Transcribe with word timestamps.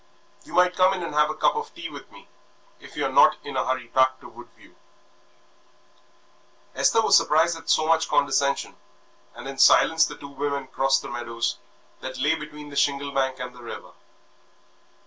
You 0.43 0.53
might 0.55 0.75
come 0.75 0.95
in 0.95 1.03
and 1.03 1.13
have 1.13 1.29
a 1.29 1.35
cup 1.35 1.55
of 1.55 1.71
tea 1.75 1.87
with 1.87 2.11
me, 2.11 2.27
if 2.79 2.95
you're 2.95 3.11
not 3.11 3.37
in 3.43 3.55
a 3.55 3.63
hurry 3.67 3.85
back 3.85 4.19
to 4.21 4.27
Woodview." 4.29 4.73
Esther 6.73 7.03
was 7.03 7.15
surprised 7.15 7.55
at 7.55 7.69
so 7.69 7.85
much 7.85 8.09
condescension, 8.09 8.77
and 9.35 9.47
in 9.47 9.59
silence 9.59 10.07
the 10.07 10.17
two 10.17 10.29
women 10.29 10.65
crossed 10.65 11.03
the 11.03 11.07
meadows 11.07 11.59
that 11.99 12.17
lay 12.17 12.33
between 12.33 12.71
the 12.71 12.75
shingle 12.75 13.11
bank 13.11 13.39
and 13.39 13.53
the 13.53 13.61
river. 13.61 13.91